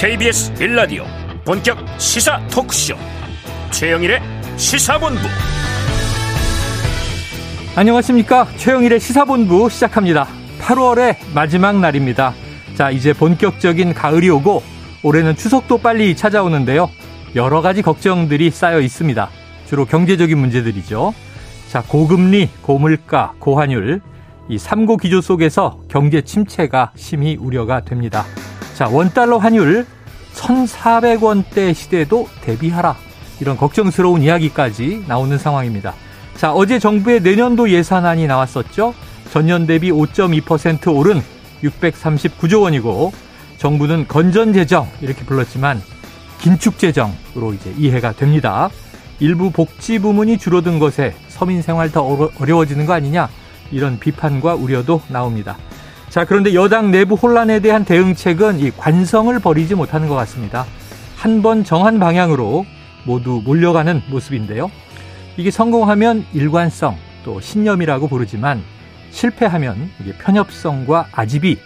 [0.00, 1.04] KBS 빌라디오
[1.44, 2.94] 본격 시사 토크쇼.
[3.70, 4.22] 최영일의
[4.56, 5.20] 시사본부.
[7.76, 8.46] 안녕하십니까?
[8.56, 10.26] 최영일의 시사본부 시작합니다.
[10.58, 12.32] 8월의 마지막 날입니다.
[12.76, 14.62] 자 이제 본격적인 가을이 오고
[15.02, 16.88] 올해는 추석도 빨리 찾아오는데요.
[17.34, 19.28] 여러 가지 걱정들이 쌓여 있습니다.
[19.66, 21.12] 주로 경제적인 문제들이죠.
[21.68, 24.00] 자 고금리 고물가 고환율
[24.48, 28.24] 이 삼고 기조 속에서 경제 침체가 심히 우려가 됩니다.
[28.80, 29.84] 자, 원달러 환율
[30.32, 32.96] 1,400원대 시대도 대비하라.
[33.38, 35.92] 이런 걱정스러운 이야기까지 나오는 상황입니다.
[36.36, 38.94] 자, 어제 정부의 내년도 예산안이 나왔었죠.
[39.30, 41.20] 전년 대비 5.2% 오른
[41.62, 43.12] 639조 원이고
[43.58, 45.82] 정부는 건전 재정 이렇게 불렀지만
[46.40, 48.70] 긴축 재정으로 이제 이해가 됩니다.
[49.18, 53.28] 일부 복지 부문이 줄어든 것에 서민 생활 더 어려워지는 거 아니냐
[53.72, 55.58] 이런 비판과 우려도 나옵니다.
[56.10, 60.66] 자, 그런데 여당 내부 혼란에 대한 대응책은 이 관성을 버리지 못하는 것 같습니다.
[61.16, 62.66] 한 번 정한 방향으로
[63.04, 64.70] 모두 몰려가는 모습인데요.
[65.36, 68.62] 이게 성공하면 일관성 또 신념이라고 부르지만
[69.10, 71.58] 실패하면 이게 편협성과 아집이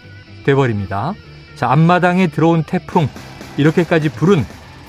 [0.45, 1.15] 돼버립니다.
[1.55, 3.09] 자, 앞마당에 들어온 태풍
[3.57, 4.45] 이렇게까지 불은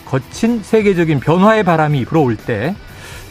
[0.06, 2.76] 거친 세계적인 변화의 바람이 불어올 때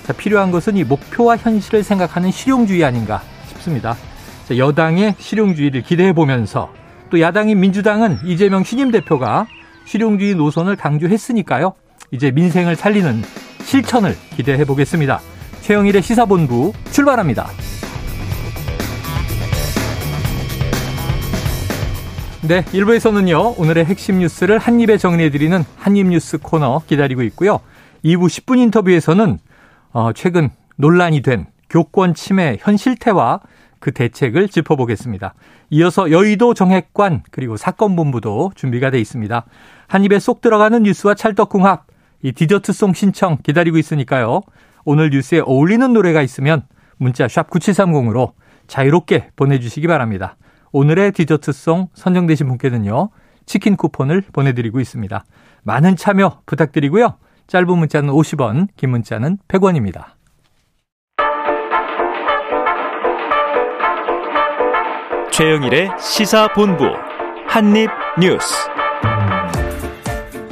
[0.06, 3.96] 자, 필요한 것은 이 목표와 현실을 생각하는 실용주의 아닌가 싶습니다.
[4.50, 6.70] 여당의 실용주의를 기대해 보면서
[7.10, 9.46] 또 야당인 민주당은 이재명 신임 대표가
[9.86, 11.74] 실용주의 노선을 강조했으니까요.
[12.10, 13.22] 이제 민생을 살리는
[13.62, 15.20] 실천을 기대해 보겠습니다.
[15.62, 17.48] 최영일의 시사본부 출발합니다.
[22.46, 27.60] 네, 1부에서는요, 오늘의 핵심 뉴스를 한입에 정리해드리는 한입뉴스 코너 기다리고 있고요.
[28.04, 29.38] 2부 10분 인터뷰에서는,
[29.92, 33.40] 어, 최근 논란이 된 교권 침해 현 실태와
[33.84, 35.34] 그 대책을 짚어보겠습니다.
[35.68, 39.44] 이어서 여의도 정액관 그리고 사건본부도 준비가 돼 있습니다.
[39.88, 41.86] 한 입에 쏙 들어가는 뉴스와 찰떡궁합
[42.22, 44.40] 이 디저트송 신청 기다리고 있으니까요.
[44.86, 46.62] 오늘 뉴스에 어울리는 노래가 있으면
[46.96, 48.32] 문자 샵 9730으로
[48.68, 50.38] 자유롭게 보내주시기 바랍니다.
[50.72, 53.10] 오늘의 디저트송 선정되신 분께는요.
[53.44, 55.26] 치킨 쿠폰을 보내드리고 있습니다.
[55.62, 57.18] 많은 참여 부탁드리고요.
[57.48, 60.14] 짧은 문자는 50원, 긴 문자는 100원입니다.
[65.36, 66.84] 최영일의 시사본부
[67.48, 68.54] 한입뉴스.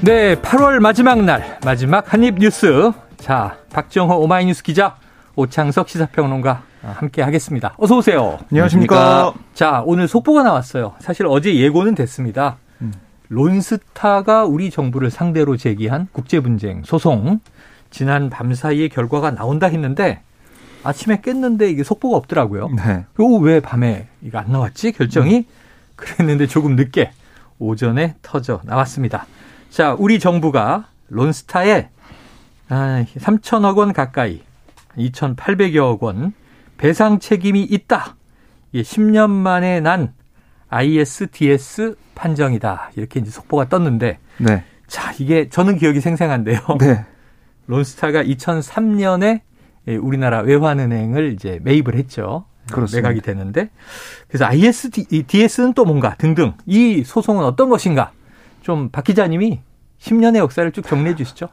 [0.01, 2.91] 네, 8월 마지막 날 마지막 한입뉴스.
[3.17, 4.97] 자, 박정호 오마이뉴스 기자,
[5.37, 7.77] 오창석 시사평론가 함께 하겠습니다.
[7.79, 8.41] 어서 오세요.
[8.51, 9.33] 안녕하십니까.
[9.55, 10.95] 자, 오늘 속보가 나왔어요.
[10.99, 12.57] 사실 어제 예고는 됐습니다.
[12.81, 12.93] 음.
[13.29, 17.39] 론스타가 우리 정부를 상대로 제기한 국제 분쟁 소송
[17.91, 20.23] 지난 밤 사이에 결과가 나온다 했는데
[20.85, 22.69] 아침에 깼는데 이게 속보가 없더라고요.
[22.71, 23.05] 네.
[23.15, 24.93] 그리고 왜 밤에 이거 안 나왔지?
[24.93, 25.45] 결정이 음.
[25.97, 27.13] 그랬는데 조금 늦게
[27.59, 29.27] 오전에 터져 나왔습니다.
[29.71, 31.89] 자, 우리 정부가 론스타에
[32.69, 34.43] 아, 3천억 원 가까이
[34.97, 36.33] 2,800여억 원
[36.77, 38.17] 배상 책임이 있다.
[38.73, 40.13] 이게 10년 만에 난
[40.69, 42.93] ISDS 판정이다.
[42.97, 44.65] 이렇게 이제 속보가 떴는데 네.
[44.87, 46.59] 자, 이게 저는 기억이 생생한데요.
[46.81, 47.05] 네.
[47.67, 49.43] 론스타가 2003년에 예,
[49.87, 52.45] 우리나라 외환은행을 이제 매입을 했죠.
[52.71, 53.09] 그렇습니다.
[53.09, 53.71] 매각이 되는데
[54.29, 58.13] 그래서 ISDS는 또 뭔가 등등 이 소송은 어떤 것인가
[58.63, 59.61] 좀 박 기자님이
[59.99, 61.49] 10년의 역사를 쭉 정리해 주시죠.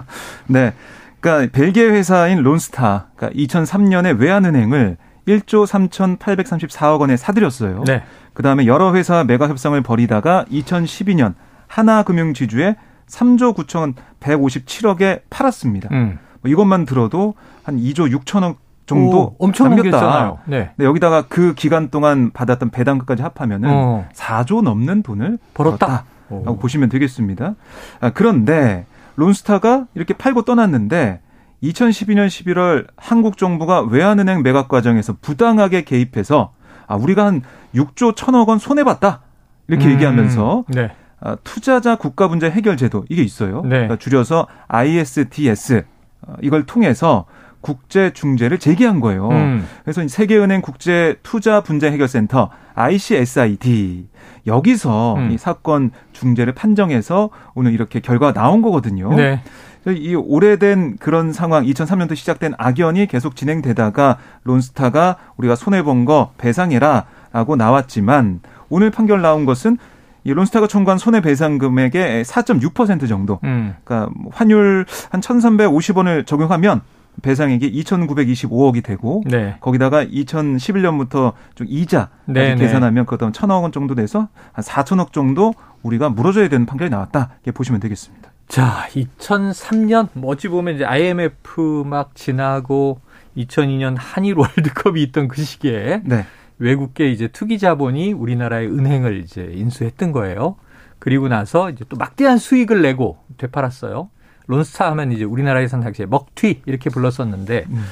[0.48, 0.72] 네.
[1.20, 4.96] 그러니까 벨기에 회사인 론스타 그러니까 2003년에 외환은행을
[5.28, 7.84] 1조 3,834억 원에 사들였어요.
[7.86, 8.02] 네.
[8.34, 11.34] 그다음에 여러 회사 매각 협상을 벌이다가 2012년
[11.66, 12.76] 하나금융지주에
[13.08, 15.88] 3조 9천 157억에 팔았습니다.
[15.92, 16.18] 음.
[16.44, 18.56] 뭐 이것만 들어도 한 2조 6천억
[18.86, 20.42] 정도 오, 엄청 남겼다.
[20.44, 20.70] 네.
[20.76, 20.84] 네.
[20.84, 24.06] 여기다가 그 기간 동안 받았던 배당금까지 합하면은 어.
[24.12, 26.04] 4조 넘는 돈을 벌었다.
[26.28, 27.54] 라고 보시면 되겠습니다.
[28.00, 31.20] 아, 그런데 론스타가 이렇게 팔고 떠났는데
[31.62, 36.52] 2012년 11월 한국 정부가 외환은행 매각 과정에서 부당하게 개입해서
[36.86, 37.42] 아 우리가 한
[37.74, 39.20] 6조 1천억 원 손해 봤다.
[39.68, 40.90] 이렇게 음, 얘기하면서 네.
[41.20, 43.62] 아, 투자자 국가 분자 해결 제도 이게 있어요.
[43.62, 43.68] 네.
[43.70, 45.93] 그러니까 줄여서 ISDS 어,
[46.42, 47.26] 이걸 통해서
[47.60, 49.28] 국제 중재를 제기한 거예요.
[49.30, 49.66] 음.
[49.84, 54.06] 그래서 세계은행 국제 투자 분쟁 해결센터 ICSID
[54.46, 55.30] 여기서 음.
[55.30, 59.14] 이 사건 중재를 판정해서 오늘 이렇게 결과가 나온 거거든요.
[59.14, 59.40] 네.
[59.86, 67.56] 이 오래된 그런 상황 2003년도 시작된 악연이 계속 진행되다가 론스타가 우리가 손해 본 거 배상해라라고
[67.56, 69.78] 나왔지만 오늘 판결 나온 것은
[70.24, 73.40] 이 론스타가 청구한 손해배상 금액의 4.6% 정도.
[73.44, 73.74] 음.
[73.84, 76.80] 그러니까 환율 한 1,350원을 적용하면
[77.22, 79.56] 배상액이 2,925억이 되고 네.
[79.60, 85.12] 거기다가 2011년부터 좀 이자 네, 네, 계산하면 그것도 한 1,000억 원 정도 돼서 한 4천억
[85.12, 87.30] 정도 우리가 물어줘야 되는 판결이 나왔다.
[87.36, 88.30] 이렇게 보시면 되겠습니다.
[88.48, 93.00] 자, 2003년 뭐 어찌 보면 이제 IMF 막 지나고
[93.36, 96.24] 2002년 한일 월드컵이 있던 그 시기에 네.
[96.68, 100.56] 외국계 이제 투기 자본이 우리나라의 은행을 이제 인수했던 거예요.
[100.98, 104.08] 그리고 나서 이제 또 막대한 수익을 내고 되팔았어요.
[104.46, 107.84] 론스타 하면 이제 우리나라에선 당시에 먹튀 이렇게 불렀었는데 음.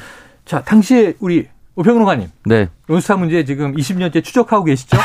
[0.47, 2.29] 자, 당시에 우리 오평론가님.
[2.47, 2.69] 네.
[2.87, 4.97] 론스타 문제 지금 20년째 추적하고 계시죠?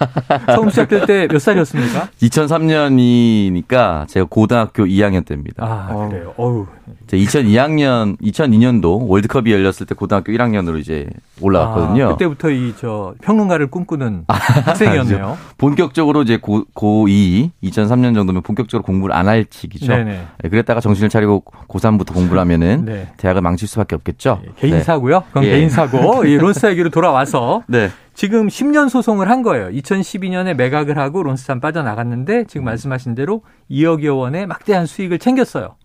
[0.54, 2.08] 처음 시작될 때 몇 살이었습니까?
[2.22, 5.64] 2003년이니까 제가 고등학교 2학년 때입니다.
[5.64, 6.32] 아, 그래요.
[6.36, 6.66] 어우.
[7.08, 11.08] 2002학년, 2002년도 월드컵이 열렸을 때 고등학교 1학년으로 이제
[11.40, 12.04] 올라갔거든요.
[12.06, 14.34] 아, 그때부터 이 저 평론가를 꿈꾸는 아,
[14.66, 15.36] 학생이었네요.
[15.58, 19.92] 본격적으로 이제 고, 고2, 2003년 정도면 본격적으로 공부를 안 할 시기죠.
[19.92, 20.26] 네네.
[20.42, 23.12] 네, 그랬다가 정신을 차리고 고3부터 공부를 하면은 네.
[23.16, 24.40] 대학을 망칠 수밖에 없겠죠.
[24.44, 24.82] 예, 개인 네.
[24.82, 25.22] 사고요?
[25.28, 25.50] 그건 예.
[25.50, 26.24] 개인 사고.
[26.26, 27.90] 이 론스타 얘기로 돌아와서 네.
[28.14, 29.68] 지금 10년 소송을 한 거예요.
[29.68, 35.76] 2012년에 매각을 하고 론스탄 빠져나갔는데 지금 말씀하신 대로 2억여 원의 막대한 수익을 챙겼어요.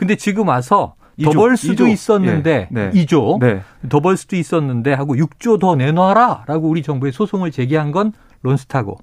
[0.00, 1.92] 근데 지금 와서 더벌 수도 2조.
[1.92, 2.90] 있었는데 네.
[2.90, 3.04] 네.
[3.04, 3.60] 2조 네.
[3.90, 8.96] 더벌 수도 있었는데 하고 6조 더 내놔라라고 우리 정부에 소송을 제기한 건 론스타고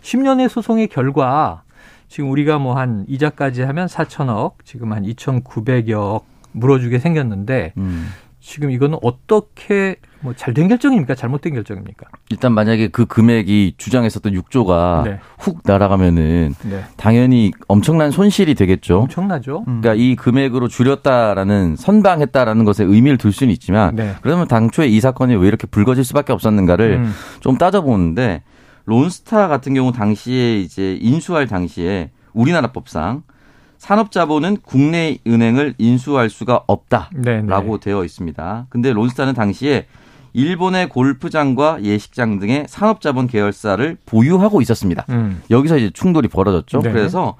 [0.00, 1.64] 10년의 소송의 결과
[2.08, 6.22] 지금 우리가 뭐 한 이자까지 하면 4천억 지금 한 2,900억
[6.52, 8.08] 물어주게 생겼는데 음.
[8.48, 11.14] 지금 이거는 어떻게 뭐 잘된 결정입니까?
[11.14, 12.06] 잘못된 결정입니까?
[12.30, 15.20] 일단 만약에 그 금액이 주장했었던 6조가 네.
[15.38, 16.84] 훅 날아가면은 네.
[16.96, 19.00] 당연히 엄청난 손실이 되겠죠.
[19.00, 19.64] 엄청나죠.
[19.68, 19.82] 음.
[19.82, 24.14] 그러니까 이 금액으로 줄였다라는 선방했다라는 것에 의미를 둘 수는 있지만 네.
[24.22, 27.12] 그러면 당초에 이 사건이 왜 이렇게 불거질 수밖에 없었는가를 음.
[27.40, 28.44] 좀 따져보는데
[28.86, 33.24] 론스타 같은 경우 당시에 이제 인수할 당시에 우리나라 법상
[33.78, 37.78] 산업자본은 국내 은행을 인수할 수가 없다라고 네네.
[37.80, 38.66] 되어 있습니다.
[38.68, 39.86] 근데 론스타는 당시에
[40.34, 45.06] 일본의 골프장과 예식장 등의 산업자본 계열사를 보유하고 있었습니다.
[45.08, 45.40] 음.
[45.50, 46.80] 여기서 이제 충돌이 벌어졌죠.
[46.80, 47.36] 네 그래서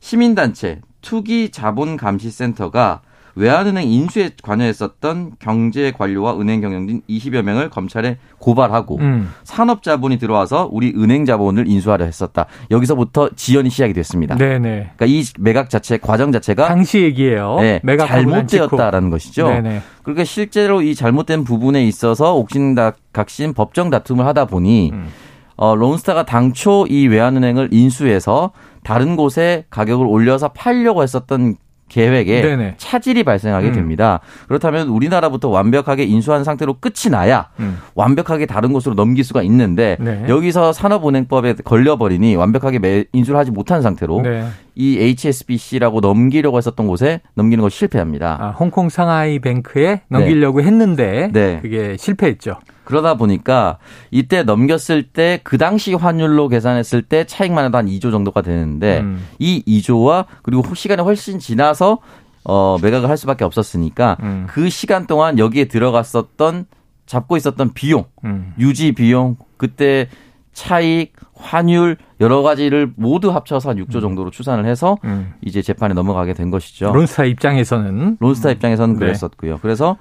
[0.00, 3.00] 시민단체 투기자본감시센터가
[3.38, 9.32] 외환은행 인수에 관여했었던 경제 관료와 은행 경영진 20여 명을 검찰에 고발하고 음.
[9.44, 12.46] 산업 자본이 들어와서 우리 은행 자본을 인수하려 했었다.
[12.72, 14.34] 여기서부터 지연이 시작이 됐습니다.
[14.34, 14.90] 네네.
[14.96, 17.58] 그러니까 이 매각 자체 과정 자체가 당시 얘기예요.
[17.60, 19.48] 네, 잘못되었다라는 것이죠.
[19.48, 19.82] 네네.
[20.02, 25.08] 그러니까 실제로 이 잘못된 부분에 있어서 옥신각신 법정 다툼을 하다 보니 음.
[25.56, 28.52] 어, 론스타가 당초 이 외환은행을 인수해서
[28.82, 31.56] 다른 곳에 가격을 올려서 팔려고 했었던
[31.88, 32.74] 계획에 네네.
[32.78, 33.72] 차질이 발생하게 음.
[33.72, 34.20] 됩니다.
[34.46, 37.78] 그렇다면 우리나라부터 완벽하게 인수한 상태로 끝이 나야 음.
[37.94, 40.24] 완벽하게 다른 곳으로 넘길 수가 있는데 네.
[40.28, 44.46] 여기서 산업은행법에 걸려버리니 완벽하게 인수를 하지 못한 상태로 네.
[44.78, 48.38] 이 HSBC라고 넘기려고 했었던 곳에 넘기는 걸 실패합니다.
[48.40, 50.66] 아, 홍콩 상하이 뱅크에 넘기려고 네.
[50.68, 51.58] 했는데 네.
[51.60, 52.58] 그게 실패했죠.
[52.84, 53.78] 그러다 보니까
[54.10, 59.26] 이때 넘겼을 때 그 당시 환율로 계산했을 때 차익만 해도 한 2조 정도가 되는데 음.
[59.38, 61.98] 이 2조와 그리고 시간이 훨씬 지나서
[62.44, 64.46] 어 매각을 할 수밖에 없었으니까 음.
[64.48, 66.66] 그 시간 동안 여기에 들어갔었던
[67.04, 68.54] 잡고 있었던 비용, 음.
[68.58, 70.08] 유지 비용, 그때
[70.52, 74.00] 차익, 환율 여러 가지를 모두 합쳐서 한 6조 음.
[74.00, 75.34] 정도로 추산을 해서 음.
[75.40, 76.92] 이제 재판에 넘어가게 된 것이죠.
[76.92, 78.98] 론스타 입장에서는 론스타 입장에서는 네.
[78.98, 79.58] 그랬었고요.
[79.62, 79.96] 그래서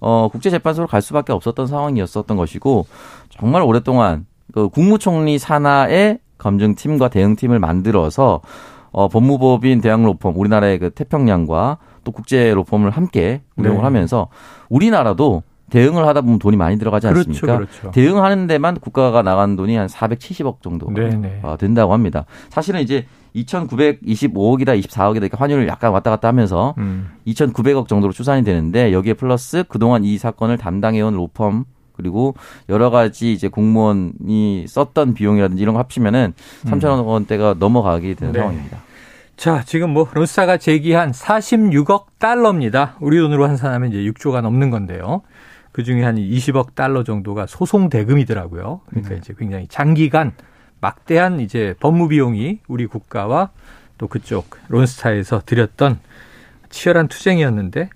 [0.00, 2.86] 어 국제 재판소로 갈 수밖에 없었던 상황이었었던 것이고
[3.30, 8.40] 정말 오랫동안 그 국무총리 산하의 검증팀과 대응팀을 만들어서
[8.90, 13.82] 어 법무법인 대학로펌 우리나라의 그 태평양과 또 국제 로펌을 함께 운영을 네.
[13.84, 14.28] 하면서
[14.68, 17.56] 우리나라도 대응을 하다 보면 돈이 많이 들어가지 그렇죠, 않습니까?
[17.56, 17.90] 그렇죠, 그렇죠.
[17.92, 21.16] 대응하는 데만 국가가 나간 돈이 한 470억 정도 네네.
[21.16, 21.40] 네.
[21.42, 22.26] 어, 된다고 합니다.
[22.50, 27.12] 사실은 이제 2,925억이다 24억이다 이렇게 환율을 약간 왔다 갔다 하면서 음.
[27.26, 31.64] 2,900억 정도로 추산이 되는데 여기에 플러스 그동안 이 사건을 담당해온 로펌
[31.94, 32.34] 그리고
[32.68, 36.34] 여러 가지 이제 공무원이 썼던 비용이라든지 이런 거 합치면은
[36.66, 36.70] 음.
[36.70, 38.40] 3천억 원대가 넘어가게 되는 네.
[38.40, 38.78] 상황입니다.
[39.36, 42.96] 자, 지금 뭐 론스타가 제기한 46억 달러입니다.
[43.00, 45.22] 우리 돈으로 환산하면 이제 6조가 넘는 건데요.
[45.72, 48.82] 그 중에 한 20억 달러 정도가 소송 대금이더라고요.
[48.88, 49.18] 그러니까 음.
[49.18, 50.32] 이제 굉장히 장기간
[50.80, 53.50] 막대한 이제 법무 비용이 우리 국가와
[53.98, 55.98] 또 그쪽 론스타에서 들였던
[56.68, 57.88] 치열한 투쟁이었는데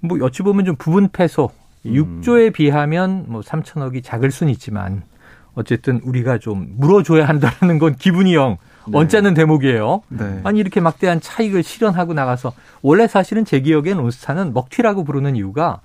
[0.00, 1.50] 뭐 어찌 보면 좀 부분 패소
[1.86, 2.52] 6조에 음.
[2.52, 5.02] 비하면 뭐 3천억이 작을 수는 있지만
[5.54, 8.98] 어쨌든 우리가 좀 물어줘야 한다는 건 기분이 영 네.
[8.98, 10.02] 언짢은 대목이에요.
[10.08, 10.40] 네.
[10.44, 15.80] 아니 이렇게 막대한 차익을 실현하고 나가서 원래 사실은 제 기억엔 론스타는 먹튀라고 부르는 이유가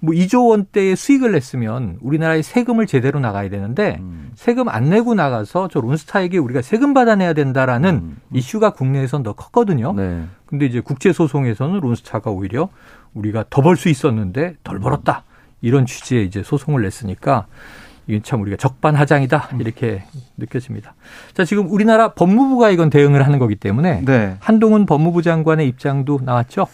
[0.00, 4.30] 뭐 2조 원대의 수익을 냈으면 우리나라의 세금을 제대로 나가야 되는데 음.
[4.34, 8.16] 세금 안 내고 나가서 저 론스타에게 우리가 세금 받아내야 된다라는 음.
[8.32, 9.92] 이슈가 국내에선 더 컸거든요.
[9.94, 10.24] 네.
[10.46, 12.68] 근데 이제 국제 소송에서는 론스타가 오히려
[13.14, 15.24] 우리가 더 벌 수 있었는데 덜 벌었다.
[15.62, 17.46] 이런 취지의 이제 소송을 냈으니까
[18.06, 20.04] 이게 참 우리가 적반하장이다 이렇게
[20.36, 20.94] 느껴집니다.
[21.34, 24.36] 자 지금 우리나라 법무부가 이건 대응을 하는 거기 때문에 네.
[24.38, 26.66] 한동훈 법무부 장관의 입장도 나왔죠.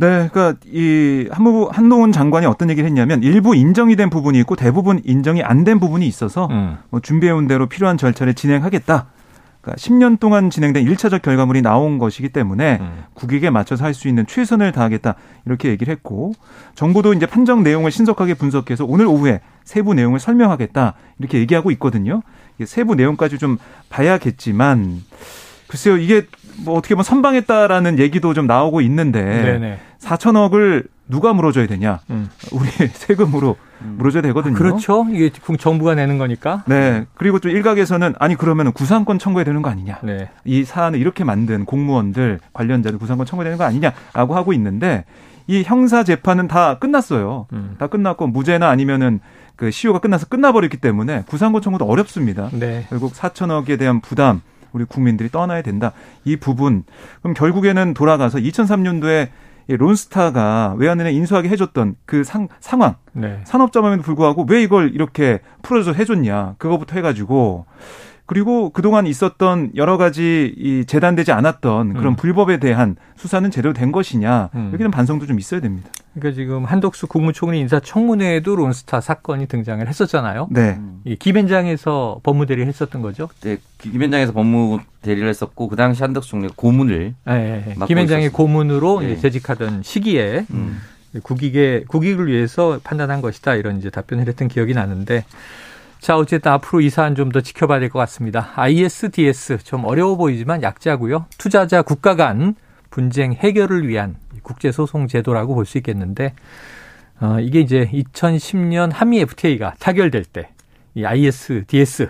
[0.00, 5.00] 네, 그러니까 이 한무부 한동훈 장관이 어떤 얘기를 했냐면 일부 인정이 된 부분이 있고 대부분
[5.04, 6.78] 인정이 안 된 부분이 있어서 음.
[6.88, 9.06] 뭐 준비해온 대로 필요한 절차를 진행하겠다.
[9.60, 13.04] 그러니까 10년 동안 진행된 1차적 결과물이 나온 것이기 때문에 음.
[13.12, 16.32] 국익에 맞춰서 할 수 있는 최선을 다하겠다 이렇게 얘기를 했고
[16.74, 22.22] 정부도 이제 판정 내용을 신속하게 분석해서 오늘 오후에 세부 내용을 설명하겠다 이렇게 얘기하고 있거든요.
[22.64, 23.58] 세부 내용까지 좀
[23.90, 25.02] 봐야겠지만
[25.68, 26.22] 글쎄요 이게
[26.64, 29.78] 뭐 어떻게 보면 선방했다라는 얘기도 좀 나오고 있는데 네네.
[30.00, 32.00] 4천억을 누가 물어줘야 되냐?
[32.10, 32.28] 음.
[32.52, 33.94] 우리 세금으로 음.
[33.98, 34.54] 물어줘야 되거든요.
[34.54, 35.06] 아, 그렇죠.
[35.10, 36.62] 이게 정부가 내는 거니까.
[36.66, 37.06] 네.
[37.14, 39.98] 그리고 또 일각에서는 아니 그러면 구상권 청구해야 되는 거 아니냐?
[40.02, 40.30] 네.
[40.44, 45.04] 이 사안을 이렇게 만든 공무원들 관련자들 구상권 청구해야 되는 거 아니냐라고 하고 있는데
[45.46, 47.46] 이 형사 재판은 다 끝났어요.
[47.52, 47.74] 음.
[47.78, 49.20] 다 끝났고 무죄나 아니면은
[49.56, 52.48] 그 시효가 끝나서 끝나버렸기 때문에 구상권 청구도 어렵습니다.
[52.52, 52.86] 네.
[52.88, 54.42] 결국 4천억에 대한 부담
[54.72, 55.92] 우리 국민들이 떠나야 된다.
[56.24, 56.84] 이 부분
[57.20, 59.28] 그럼 결국에는 돌아가서 2003년도에
[59.76, 63.40] 론스타가 외환은행 인수하게 해줬던 그 상, 상황 네.
[63.44, 67.66] 산업자금에도 불구하고 왜 이걸 이렇게 풀어줘서 해줬냐 그거부터 해가지고
[68.30, 72.14] 그리고 그동안 있었던 여러 가지 이 재단되지 않았던 그런 음.
[72.14, 74.70] 불법에 대한 수사는 제대로 된 것이냐 음.
[74.72, 75.90] 여기는 반성도 좀 있어야 됩니다.
[76.14, 80.46] 그러니까 지금 한덕수 국무총리 인사청문회에도 론스타 사건이 등장을 했었잖아요.
[80.52, 80.78] 네.
[81.02, 83.28] 이 김현장에서 법무대리 했었던 거죠.
[83.40, 87.74] 네, 김현장에서 법무대리를 했었고 그 당시 한덕수 총리가 고문을 네, 네.
[87.84, 89.16] 김현장의 고문으로 네.
[89.16, 90.78] 재직하던 시기에 음.
[91.24, 95.24] 국익에 국익을 위해서 판단한 것이다 이런 이제 답변을 했던 기억이 나는데
[96.00, 98.50] 자, 어쨌든 앞으로 이 사안 좀 더 지켜봐야 될 것 같습니다.
[98.56, 101.26] ISDS 좀 어려워 보이지만 약자고요.
[101.38, 102.54] 투자자 국가 간
[102.90, 106.34] 분쟁 해결을 위한 국제소송 제도라고 볼 수 있겠는데
[107.20, 110.50] 어, 이게 이제 2010년 한미 FTA가 타결될 때
[110.94, 112.08] 이 ISDS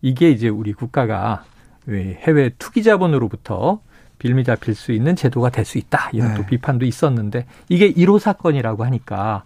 [0.00, 1.44] 이게 이제 우리 국가가
[1.88, 3.80] 해외 투기 자본으로부터
[4.18, 6.08] 빌미 잡힐 수 있는 제도가 될 수 있다.
[6.14, 6.34] 이런 네.
[6.36, 9.42] 또 비판도 있었는데 이게 1호 사건이라고 하니까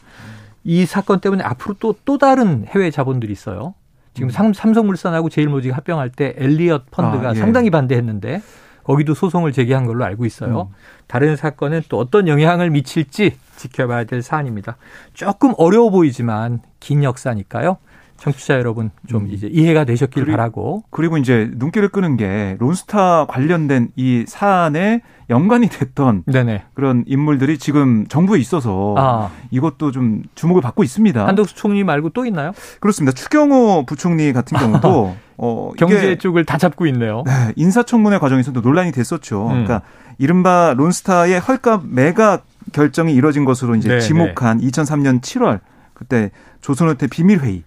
[0.63, 3.75] 이 사건 때문에 앞으로 또또 다른 해외 자본들이 있어요.
[4.17, 4.53] 지금 음.
[4.53, 7.39] 삼성물산하고 제일모직 합병할 때 엘리엇 펀드가 아, 예.
[7.39, 8.43] 상당히 반대했는데
[8.83, 10.71] 거기도 소송을 제기한 걸로 알고 있어요.
[10.71, 10.75] 음.
[11.07, 14.77] 다른 사건은 또 어떤 영향을 미칠지 지켜봐야 될 사안입니다.
[15.13, 17.77] 조금 어려워 보이지만 긴 역사니까요.
[18.19, 19.31] 청취자 여러분 좀 음.
[19.31, 20.85] 이제 이해가 되셨길 그리고, 바라고.
[20.91, 26.65] 그리고 이제 눈길을 끄는 게 론스타 관련된 이 사안에 연관이 됐던 네네.
[26.75, 29.31] 그런 인물들이 지금 정부에 있어서 아.
[29.51, 31.27] 이것도 좀 주목을 받고 있습니다.
[31.27, 32.53] 한덕수 총리 말고 또 있나요?
[32.81, 33.13] 그렇습니다.
[33.13, 37.23] 추경호 부총리 같은 경우도 어, 경제 쪽을 다 잡고 있네요.
[37.27, 39.45] 네, 인사청문회 과정에서도 논란이 됐었죠.
[39.47, 39.49] 음.
[39.49, 39.83] 그러니까
[40.19, 44.67] 이른바 론스타의 헐값 매각 결정이 이뤄진 것으로 이제 네, 지목한 네.
[44.69, 45.61] 2003년 7월
[45.93, 46.31] 그때
[46.61, 47.65] 조선호텔 비밀회의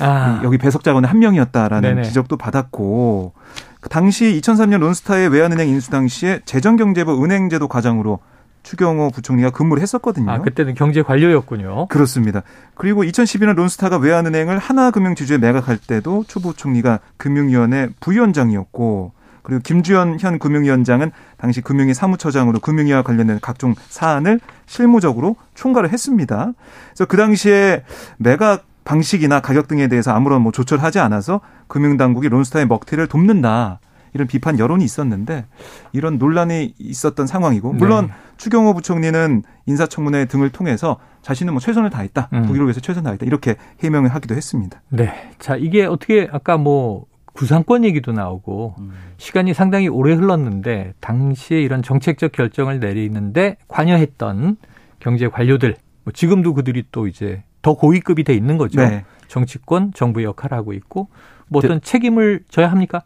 [0.00, 0.40] 아.
[0.44, 2.02] 여기 배석자건의 한 명이었다라는 네네.
[2.04, 3.32] 지적도 받았고
[3.80, 8.20] 그 당시 2003년 론스타의 외환은행 인수 당시에 재정경제부 은행제도 과장으로
[8.62, 10.30] 추경호 부총리가 근무를 했었거든요.
[10.30, 11.86] 아, 그때는 경제 관료였군요.
[11.88, 12.42] 그렇습니다.
[12.74, 21.10] 그리고 2012년 론스타가 외환은행을 하나금융지주에 매각할 때도 추 부총리가 금융위원회 부위원장이었고 그리고 김주현 현 금융위원장은
[21.38, 26.52] 당시 금융위 사무처장으로 금융위와 관련된 각종 사안을 실무적으로 총괄을 했습니다.
[26.90, 27.84] 그래서 그 당시에
[28.18, 33.80] 매각 방식이나 가격 등에 대해서 아무런 뭐 조처를 하지 않아서 금융당국이 론스타의 먹튀를 돕는다.
[34.14, 35.44] 이런 비판 여론이 있었는데
[35.92, 38.12] 이런 논란이 있었던 상황이고 물론 네.
[38.38, 42.46] 추경호 부총리는 인사청문회 등을 통해서 자신은 뭐 최선을 다했다 음.
[42.46, 44.80] 국익을 위해서 최선을 다했다 이렇게 해명을 하기도 했습니다.
[44.88, 47.04] 네, 자 이게 어떻게 아까 뭐
[47.34, 48.92] 구상권 얘기도 나오고 음.
[49.18, 54.56] 시간이 상당히 오래 흘렀는데 당시에 이런 정책적 결정을 내리는데 관여했던
[54.98, 58.80] 경제 관료들 뭐 지금도 그들이 또 이제 더 고위급이 돼 있는 거죠.
[58.80, 59.04] 네.
[59.28, 61.08] 정치권, 정부 역할을 하고 있고
[61.48, 63.02] 뭐 어떤 그, 책임을 져야 합니까?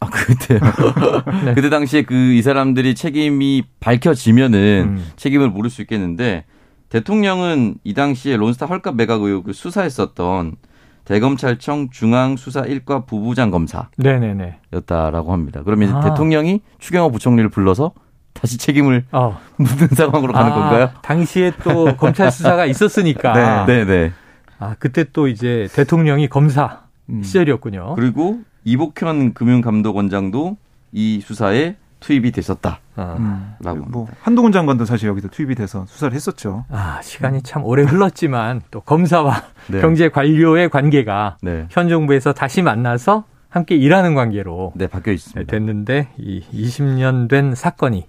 [0.00, 0.60] 아, 그때요.
[1.44, 1.54] 네.
[1.54, 5.06] 그때 당시에 그 이 사람들이 책임이 밝혀지면은 음.
[5.16, 6.44] 책임을 물을 수 있겠는데
[6.90, 10.56] 대통령은 이 당시에 론스타 헐값 매각 의혹을 수사했었던
[11.04, 13.88] 대검찰청 중앙수사 1과 부부장 검사.
[13.96, 14.58] 네네네.
[14.72, 15.62] 였다라고 합니다.
[15.64, 16.00] 그러면 아.
[16.00, 17.92] 대통령이 추경호 부총리를 불러서
[18.40, 19.38] 다시 책임을 어.
[19.56, 20.90] 묻는 상황으로 가는 아, 건가요?
[21.02, 23.64] 당시에 또 검찰 수사가 있었으니까.
[23.66, 23.84] 네, 네.
[23.84, 24.12] 네.
[24.58, 27.22] 아 그때 또 이제 대통령이 검사 음.
[27.22, 27.94] 시절이었군요.
[27.94, 30.56] 그리고 이복현 금융감독원장도
[30.92, 32.80] 이 수사에 투입이 됐었다.
[32.96, 33.54] 아.
[33.60, 33.84] 라고.
[33.88, 36.64] 뭐 한동훈 장관도 사실 여기서 투입이 돼서 수사를 했었죠.
[36.70, 39.80] 아 시간이 참 오래 흘렀지만 또 검사와 네.
[39.80, 41.66] 경제 관료의 관계가 네.
[41.70, 45.50] 현 정부에서 다시 만나서 함께 일하는 관계로 네, 바뀌어 있습니다.
[45.50, 48.06] 됐는데 이 20년 된 사건이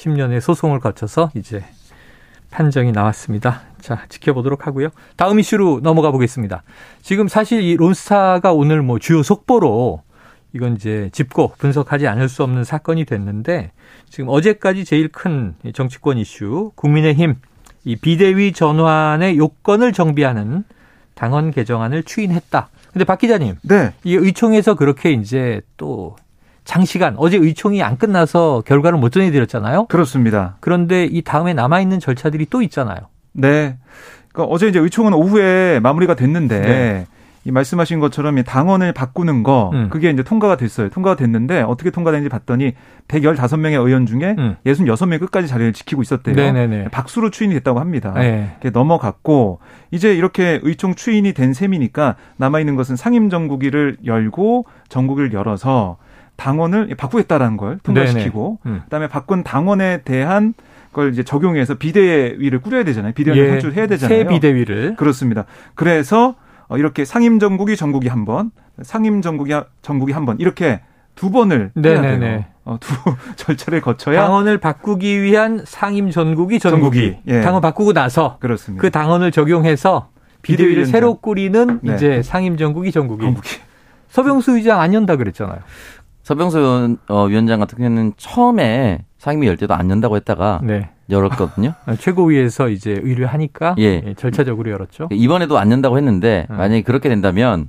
[0.00, 1.62] 10년의 소송을 거쳐서 이제
[2.50, 3.62] 판정이 나왔습니다.
[3.80, 4.88] 자, 지켜보도록 하고요.
[5.16, 6.62] 다음 이슈로 넘어가 보겠습니다.
[7.02, 10.02] 지금 사실 이 론스타가 오늘 뭐 주요 속보로
[10.52, 13.70] 이건 이제 짚고 분석하지 않을 수 없는 사건이 됐는데
[14.08, 17.36] 지금 어제까지 제일 큰 정치권 이슈 국민의힘
[17.84, 20.64] 이 비대위 전환의 요건을 정비하는
[21.14, 22.68] 당헌 개정안을 추인했다.
[22.92, 23.92] 근데 박 기자님, 네.
[24.02, 26.16] 이 의총에서 그렇게 이제 또
[26.70, 29.86] 장시간 어제 의총이 안 끝나서 결과를 못 전해드렸잖아요.
[29.86, 30.54] 그렇습니다.
[30.60, 32.98] 그런데 이 다음에 남아 있는 절차들이 또 있잖아요.
[33.32, 33.76] 네.
[34.32, 37.06] 그러니까 어제 이제 의총은 오후에 마무리가 됐는데 네.
[37.44, 39.88] 이 말씀하신 것처럼 이 당원을 바꾸는 거 음.
[39.90, 40.90] 그게 이제 통과가 됐어요.
[40.90, 42.74] 통과가 됐는데 어떻게 통과된지 봤더니
[43.08, 44.54] 115명의 의원 중에 음.
[44.64, 46.36] 66명 끝까지 자리를 지키고 있었대요.
[46.36, 46.90] 네네네.
[46.90, 48.12] 박수로 추인이 됐다고 합니다.
[48.14, 48.56] 네.
[48.72, 49.58] 넘어갔고
[49.90, 55.96] 이제 이렇게 의총 추인이 된 셈이니까 남아 있는 것은 상임 정국위를 열고 정국을 열어서
[56.40, 58.80] 당원을 바꾸겠다라는 걸 통과시키고 음.
[58.84, 60.54] 그다음에 바꾼 당원에 대한
[60.92, 63.12] 걸 이제 적용해서 비대위를 꾸려야 되잖아요.
[63.12, 63.50] 비대위를 예.
[63.50, 64.18] 선출해야 되잖아요.
[64.18, 65.44] 새 비대위를 그렇습니다.
[65.74, 66.34] 그래서
[66.68, 68.50] 어, 이렇게 상임 정국이 전국이 한 번,
[68.82, 70.80] 상임 정국이 전국이 한 번 이렇게
[71.14, 72.08] 두 번을 네네네.
[72.08, 72.44] 해야 돼요.
[72.64, 72.94] 어, 두
[73.36, 77.40] 절차를 거쳐야 당원을 바꾸기 위한 상임 전국이 전국이, 전국이 예.
[77.42, 78.80] 당원 바꾸고 나서 그렇습니다.
[78.80, 80.08] 그 당원을 적용해서
[80.42, 81.94] 비대위를 새로 꾸리는 네.
[81.94, 83.22] 이제 상임 전국이 전국이.
[83.24, 83.48] 전국이.
[84.08, 85.58] 서병수 의장 안 연다 그랬잖아요.
[86.30, 90.88] 서병수 어, 위원장 같은 경우는 처음에 상임위 열 때도 안 연다고 했다가 네.
[91.10, 91.74] 열었거든요.
[91.86, 94.00] 아, 최고위에서 이제 의뢰하니까 예.
[94.06, 94.14] 예.
[94.14, 95.08] 절차적으로 열었죠.
[95.10, 96.56] 이번에도 안 연다고 했는데 음.
[96.56, 97.68] 만약에 그렇게 된다면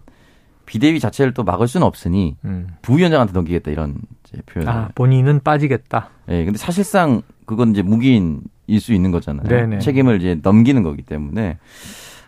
[0.68, 2.68] 비대위 자체를 또 막을 수는 없으니 음.
[2.84, 3.96] 부위원장한테 넘기겠다 이런
[4.46, 4.68] 표현.
[4.68, 6.10] 아 본인은 빠지겠다.
[6.30, 9.48] 예, 근데 사실상 그건 이제 무기인일 수 있는 거잖아요.
[9.48, 9.80] 네네.
[9.80, 11.58] 책임을 이제 넘기는 거기 때문에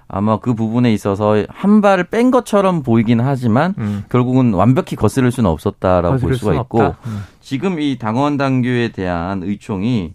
[0.08, 4.04] 아마 그 부분에 있어서 한 발을 뺀 것처럼 보이긴 하지만 음.
[4.10, 7.24] 결국은 완벽히 거스를 수는 없었다라고 볼 수가 있고 음.
[7.42, 10.14] 지금 이 당원 당규에 대한 의총이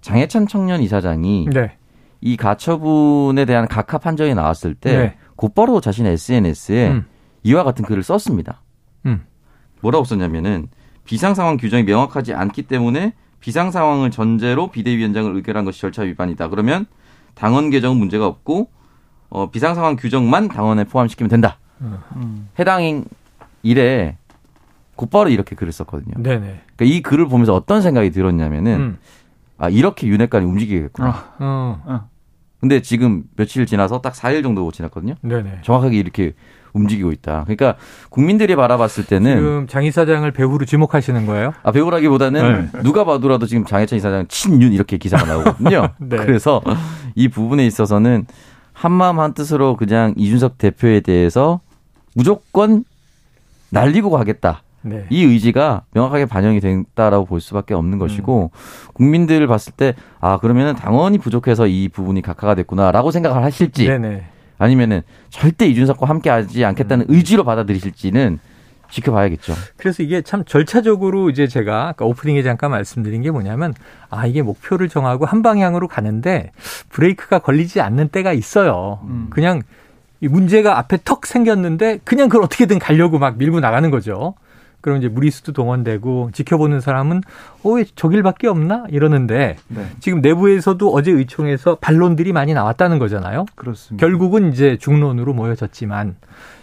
[0.00, 1.76] 장해찬 청년 이사장이 네.
[2.20, 5.16] 이 가처분에 대한 각하 판정이 나왔을 때 네.
[5.36, 7.04] 곧바로 자신의 SNS에 음.
[7.42, 8.62] 이와 같은 글을 썼습니다.
[9.06, 9.24] 음.
[9.80, 10.68] 뭐라고 썼냐면은
[11.04, 16.48] 비상 상황 규정이 명확하지 않기 때문에 비상 상황을 전제로 비대위원장을 의결한 것이 절차 위반이다.
[16.48, 16.86] 그러면
[17.34, 18.70] 당원 개정은 문제가 없고
[19.32, 21.56] 어, 비상 상황 규정만 당원에 포함시키면 된다.
[21.80, 22.48] 음.
[22.58, 23.04] 해당
[23.62, 24.16] 일에
[24.94, 26.22] 곧바로 이렇게 글을 썼거든요.
[26.22, 26.60] 네네.
[26.76, 28.98] 그러니까 이 글을 보면서 어떤 생각이 들었냐면은 음.
[29.56, 31.08] 아 이렇게 윤핵관이 움직이겠구나.
[31.08, 31.14] 어.
[31.38, 31.82] 어.
[31.86, 32.08] 어.
[32.60, 35.14] 근데 지금 며칠 지나서 딱 4일 정도 지났거든요.
[35.22, 35.60] 네네.
[35.62, 36.34] 정확하게 이렇게
[36.74, 37.44] 움직이고 있다.
[37.44, 37.76] 그러니까
[38.10, 41.54] 국민들이 바라봤을 때는 지금 장 이사장을 배우로 지목하시는 거예요?
[41.62, 42.82] 아 배우라기보다는 네.
[42.82, 45.88] 누가 봐도라도 지금 장혜찬 이사장 친윤 이렇게 기사가 나오거든요.
[45.98, 46.18] 네.
[46.18, 46.62] 그래서
[47.14, 48.26] 이 부분에 있어서는
[48.82, 51.60] 한마음 한뜻으로 그냥 이준석 대표에 대해서
[52.14, 52.84] 무조건
[53.70, 54.62] 날리고 가겠다.
[54.82, 55.06] 네.
[55.08, 58.92] 이 의지가 명확하게 반영이 됐다라고 볼 수밖에 없는 것이고 음.
[58.94, 64.24] 국민들을 봤을 때 아 그러면은 당원이 부족해서 이 부분이 각하가 됐구나라고 생각을 하실지 네네.
[64.58, 67.14] 아니면은 절대 이준석과 함께하지 않겠다는 음.
[67.14, 68.40] 의지로 받아들이실지는
[68.92, 69.54] 지켜봐야겠죠.
[69.76, 73.74] 그래서 이게 참 절차적으로 이제 제가 아까 오프닝에 잠깐 말씀드린 게 뭐냐면
[74.10, 76.52] 아 이게 목표를 정하고 한 방향으로 가는데
[76.90, 79.00] 브레이크가 걸리지 않는 때가 있어요.
[79.04, 79.26] 음.
[79.30, 79.62] 그냥
[80.20, 84.34] 이 문제가 앞에 턱 생겼는데 그냥 그걸 어떻게든 가려고 막 밀고 나가는 거죠.
[84.82, 87.22] 그럼 이제 무리수도 동원되고 지켜보는 사람은
[87.62, 89.86] 어왜 저 길밖에 없나 이러는데 네.
[90.00, 93.46] 지금 내부에서도 어제 의총에서 반론들이 많이 나왔다는 거잖아요.
[93.54, 94.04] 그렇습니다.
[94.04, 96.16] 결국은 이제 중론으로 모여졌지만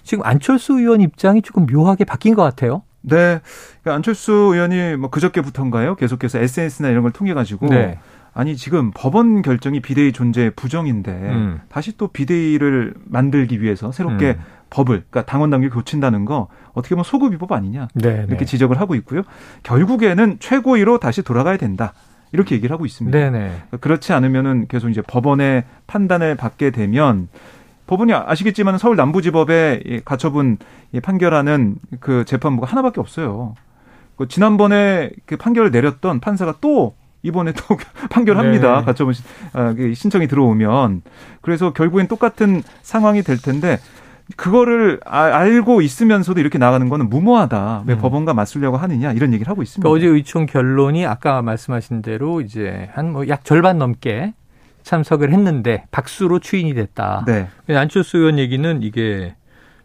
[0.03, 2.83] 지금 안철수 의원 입장이 조금 묘하게 바뀐 것 같아요.
[3.01, 3.39] 네.
[3.81, 5.95] 그러니까 안철수 의원이 뭐 그저께부터인가요?
[5.95, 7.99] 계속해서 SNS나 이런 걸 통해 가지고 네.
[8.33, 11.61] 아니 지금 법원 결정이 비대위 존재 부정인데 음.
[11.69, 14.43] 다시 또 비대위를 만들기 위해서 새롭게 음.
[14.69, 18.45] 법을 그러니까 당원 당규 고친다는 거 어떻게 보면 소급 위법 아니냐 네, 이렇게 네.
[18.45, 19.23] 지적을 하고 있고요.
[19.63, 21.93] 결국에는 최고위로 다시 돌아가야 된다.
[22.31, 23.17] 이렇게 얘기를 하고 있습니다.
[23.17, 23.39] 네네.
[23.39, 23.77] 네.
[23.79, 27.27] 그렇지 않으면은 계속 이제 법원의 판단을 받게 되면
[27.87, 30.57] 법원이 아시겠지만 서울 남부지법에 가처분
[31.01, 33.55] 판결하는 그 재판부가 하나밖에 없어요.
[34.15, 37.77] 그 지난번에 그 판결을 내렸던 판사가 또 이번에 또
[38.09, 38.79] 판결합니다.
[38.79, 38.85] 네.
[38.85, 39.13] 가처분
[39.53, 41.01] 아, 그 신청이 들어오면
[41.41, 43.79] 그래서 결국엔 똑같은 상황이 될 텐데
[44.35, 47.83] 그거를 아, 알고 있으면서도 이렇게 나가는 거는 무모하다.
[47.87, 47.99] 왜 음.
[47.99, 49.87] 법원과 맞서려고 하느냐 이런 얘기를 하고 있습니다.
[49.87, 54.33] 그러니까 어제 의총 결론이 아까 말씀하신 대로 이제 한 뭐 약 절반 넘게
[54.83, 57.25] 참석을 했는데 박수로 추인이 됐다.
[57.27, 57.47] 네.
[57.75, 59.35] 안철수 의원 얘기는 이게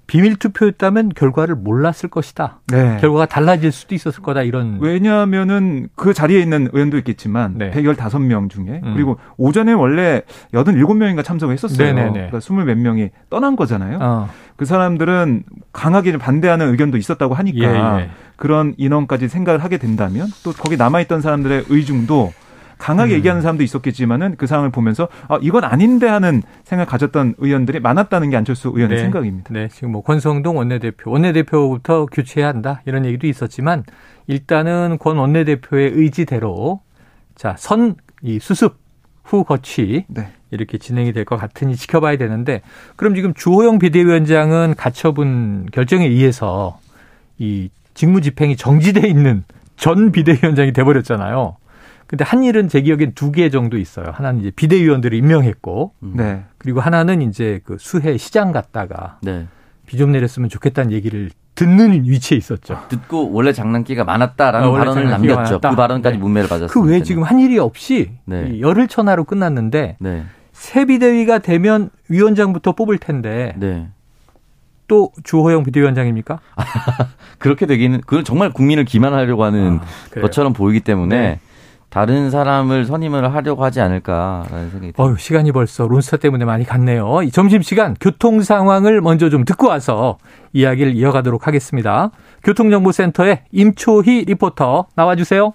[0.07, 2.61] 비밀 투표였다면 결과를 몰랐을 것이다.
[2.69, 2.99] 네.
[3.01, 4.79] 결과가 달라질 수도 있었을 거다 이런.
[4.81, 7.71] 왜냐하면은 그 자리에 있는 의원도 있겠지만 네.
[7.71, 8.95] 115명 중에 음.
[8.95, 11.87] 그리고 오전에 원래 87명인가 참석을 했었어요.
[11.87, 12.13] 네네네.
[12.13, 13.99] 그러니까 20몇 명이 떠난 거잖아요.
[14.01, 14.29] 어.
[14.57, 18.11] 그 사람들은 강하게 반대하는 의견도 있었다고 하니까 예, 예.
[18.37, 22.33] 그런 인원까지 생각을 하게 된다면 또 거기 남아 있던 사람들의 의중도
[22.85, 23.17] 강하게 음.
[23.17, 28.37] 얘기하는 사람도 있었겠지만은 그 상황을 보면서 아, 이건 아닌데 하는 생각 가졌던 의원들이 많았다는 게
[28.37, 29.03] 안철수 의원의 네.
[29.03, 29.49] 생각입니다.
[29.53, 33.85] 네, 지금 뭐 권성동 원내대표, 원내대표부터 교체해야 한다 이런 얘기도 있었지만
[34.27, 36.81] 일단은 권 원내대표의 의지대로
[37.35, 38.77] 자, 선 이 수습
[39.23, 40.29] 후 거취 네.
[40.51, 42.63] 이렇게 진행이 될 것 같으니 지켜봐야 되는데
[42.97, 46.79] 그럼 지금 주호영 비대위원장은 가처분 결정에 의해서
[47.39, 49.45] 이 직무 집행이 정지돼 있는
[49.77, 51.57] 전 비대위원장이 돼버렸잖아요.
[52.07, 54.07] 근데 한 일은 제 기억엔 두 개 정도 있어요.
[54.13, 56.13] 하나는 이제 비대위원들을 임명했고, 음.
[56.17, 56.45] 네.
[56.59, 59.47] 그리고 하나는 이제 그 수해 시장 갔다가 네.
[59.87, 62.81] 비좀 내렸으면 좋겠다는 얘기를 듣는 위치에 있었죠.
[62.89, 65.35] 듣고 원래 장난기가 많았다라는 어, 발언을 남겼죠.
[65.37, 65.71] 많았다.
[65.71, 66.23] 그 발언까지 네.
[66.23, 66.73] 문매를 받았습니다.
[66.73, 68.61] 그 외에 지금 한 일이 없이 네.
[68.61, 70.25] 열흘 천하로 끝났는데 네.
[70.53, 73.89] 새 비대위가 되면 위원장부터 뽑을 텐데 네.
[74.89, 76.41] 또 주호영 비대위원장입니까?
[77.39, 81.41] 그렇게 되기는 그건 정말 국민을 기만하려고 하는 아, 것처럼 보이기 때문에 네.
[81.95, 85.01] 다른 사람을 선임을 하려고 하지 않을까라는 생각이 듭니다.
[85.01, 87.23] 어휴, 시간이 벌써 론스타 때문에 많이 갔네요.
[87.23, 90.19] 이 점심시간 교통 상황을 먼저 좀 듣고 와서
[90.53, 92.11] 이야기를 이어가도록 하겠습니다.
[92.43, 95.53] 교통정보센터의 임초희 리포터 나와주세요.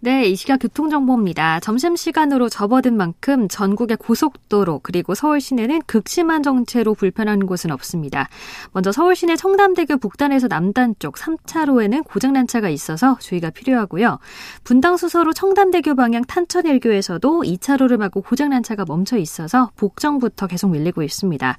[0.00, 1.58] 네, 이 시각 교통정보입니다.
[1.58, 8.28] 점심시간으로 접어든 만큼 전국의 고속도로 그리고 서울 시내는 극심한 정체로 불편한 곳은 없습니다.
[8.70, 14.20] 먼저 서울 시내 청담대교 북단에서 남단 쪽 3차로에는 고장난 차가 있어서 주의가 필요하고요.
[14.62, 21.58] 분당 수서로 청담대교 방향 탄천일교에서도 2차로를 막고 고장난 차가 멈춰 있어서 복정부터 계속 밀리고 있습니다.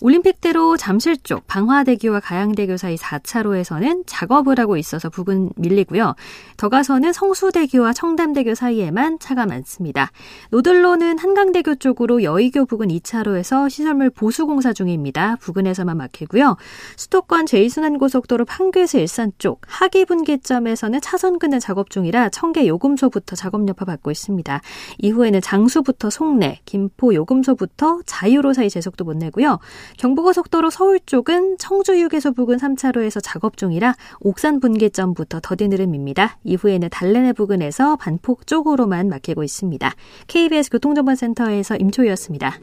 [0.00, 6.16] 올림픽대로 잠실 쪽 방화대교와 가양대교 사이 4차로에서는 작업을 하고 있어서 부근 밀리고요.
[6.56, 10.10] 더 가서는 성수대교 여의교와 청담대교 사이에만 차가 많습니다.
[10.50, 15.36] 노들로는 한강대교 쪽으로 여의교 부근 2차로에서 시설물 보수 공사 중입니다.
[15.40, 16.56] 부근에서만 막히고요.
[16.96, 23.84] 수도권 제2순환고속도로 판교에서 일산 쪽 하기 분기점에서는 차선 근는 작업 중이라 청계 요금소부터 작업 여파
[23.84, 24.60] 받고 있습니다.
[24.98, 29.58] 이후에는 장수부터 송내, 김포 요금소부터 자유로 사이 제속도 못 내고요.
[29.98, 36.38] 경부고속도로 서울 쪽은 청주 휴게소 부근 3차로에서 작업 중이라 옥산 분기점부터 더디 느림입니다.
[36.44, 39.92] 이후에는 달래내 부근 에 부분에서 반폭 쪽으로만 막히고 있습니다.
[40.28, 42.58] KBS 교통정보센터에서 임초희였습니다.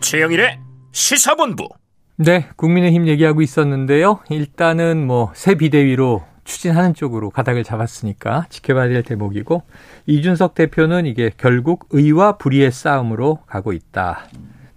[0.00, 0.58] 최영일의
[0.92, 1.68] 시사본부.
[2.16, 4.20] 네, 국민의힘 얘기하고 있었는데요.
[4.28, 9.62] 일단은 뭐 새 비대위로 추진하는 쪽으로 가닥을 잡았으니까 지켜봐야 될 대목이고
[10.06, 14.26] 이준석 대표는 이게 결국 의와 불의의 싸움으로 가고 있다.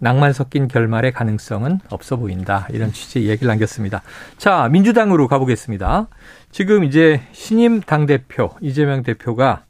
[0.04, 2.68] 낭만 섞인 결말의 가능성은 없어 보인다.
[2.72, 4.02] 이런 취지의 얘기를 남겼습니다.
[4.38, 6.08] 자, 민주당으로 가보겠습니다.
[6.52, 9.64] 지금 이제 신임 당대표 이재명 대표가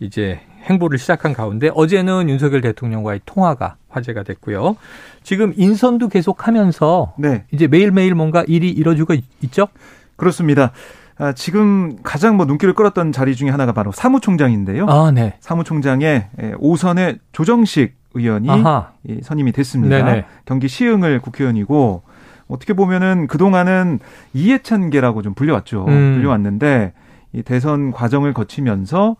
[0.00, 4.76] 이제 행보를 시작한 가운데 어제는 윤석열 대통령과의 통화가 화제가 됐고요.
[5.22, 7.44] 지금 인선도 계속하면서 네.
[7.52, 9.68] 이제 매일매일 뭔가 일이 이뤄지고 있죠?
[10.16, 10.72] 그렇습니다.
[11.16, 14.86] 아, 지금 가장 뭐 눈길을 끌었던 자리 중에 하나가 바로 사무총장인데요.
[14.88, 15.36] 아, 네.
[15.38, 16.28] 사무총장의
[16.58, 18.48] 5선의 조정식 의원이
[19.22, 20.04] 선임이 됐습니다.
[20.04, 20.24] 네네.
[20.44, 22.02] 경기 시흥을 국회의원이고
[22.48, 24.00] 어떻게 보면은 그동안은
[24.34, 25.86] 이해찬계라고 좀 불려왔죠.
[25.86, 26.14] 음.
[26.16, 26.92] 불려왔는데
[27.32, 29.16] 이 대선 과정을 거치면서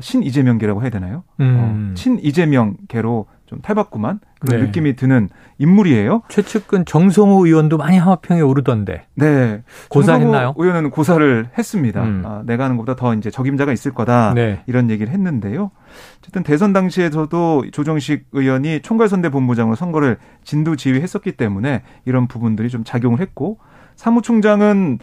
[0.00, 1.22] 신 이재명계라고 해야 되나요?
[1.40, 1.90] 음.
[1.92, 4.66] 어, 친 이재명계로 좀 탈바꿈한 그런 네.
[4.66, 6.22] 느낌이 드는 인물이에요.
[6.30, 9.04] 최측근 정성호 의원도 많이 하마평에 오르던데.
[9.14, 9.62] 네.
[9.90, 10.54] 고사했나요?
[10.56, 12.02] 의원은 고사를 했습니다.
[12.02, 12.22] 음.
[12.24, 14.32] 아, 내가 하는 것보다 더 이제 적임자가 있을 거다.
[14.34, 14.62] 네.
[14.66, 15.70] 이런 얘기를 했는데요.
[16.18, 23.20] 어쨌든 대선 당시에서도 조정식 의원이 총괄선대 본부장으로 선거를 진두 지휘했었기 때문에 이런 부분들이 좀 작용을
[23.20, 23.58] 했고
[23.96, 24.98] 사무총장은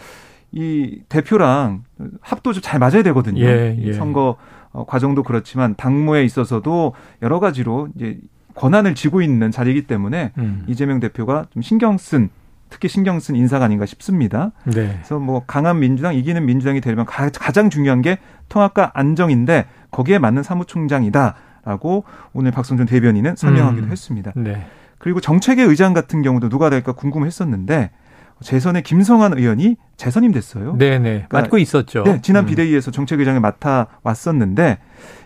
[0.52, 1.84] 이 대표랑
[2.22, 3.46] 합도 좀 잘 맞아야 되거든요.
[3.46, 3.94] 예, 예.
[3.94, 4.38] 선거
[4.72, 8.20] 어, 과정도 그렇지만 당무에 있어서도 여러 가지로 이제
[8.60, 10.64] 권한을 쥐고 있는 자리이기 때문에 음.
[10.68, 12.30] 이재명 대표가 좀 신경 쓴
[12.70, 14.52] 특히 신경 쓴 인사가 아닌가 싶습니다.
[14.66, 14.94] 네.
[14.98, 18.20] 그래서 뭐 강한 민주당 이기는 민주당이 되려면 가 장 중요한 게
[18.50, 23.92] 통합과 안정인데 거기에 맞는 사무총장이다라고 오늘 박성준 대변인은 설명하기도 음.
[23.92, 24.34] 했습니다.
[24.36, 24.66] 네.
[24.98, 27.92] 그리고 정책의 의장 같은 경우도 누가 될까 궁금했었는데
[28.42, 30.76] 재선의 김성환 의원이 재선임 됐어요.
[30.78, 31.00] 네네.
[31.28, 32.04] 그러니까 맡고 있었죠.
[32.04, 32.48] 네, 지난 음.
[32.48, 34.78] 비대위에서 정책의장을 맡아 왔었는데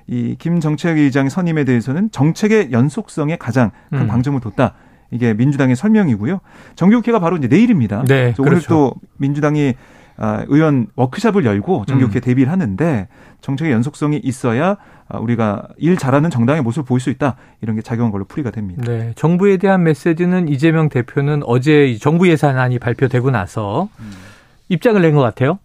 [0.07, 4.07] 이 김 정책 의장 선임에 대해서는 정책의 연속성에 가장 큰 음.
[4.07, 4.73] 방점을 뒀다.
[5.11, 6.39] 이게 민주당의 설명이고요.
[6.75, 8.03] 정기국회가 바로 이제 내일입니다.
[8.07, 8.43] 네, 그렇죠.
[8.43, 9.75] 오늘 또 민주당이
[10.17, 12.21] 아, 의원 워크샵을 열고 정기국회 음.
[12.21, 13.07] 대비를 하는데
[13.41, 18.11] 정책의 연속성이 있어야 아, 우리가 일 잘하는 정당의 모습을 보일 수 있다 이런 게 작용한
[18.11, 18.83] 걸로 풀이가 됩니다.
[18.85, 24.11] 네, 정부에 대한 메시지는 이재명 대표는 어제 정부 예산안이 발표되고 나서 음.
[24.69, 25.59] 입장을 낸 것 같아요.